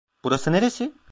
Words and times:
Burası 0.23 0.51
neresi? 0.51 0.93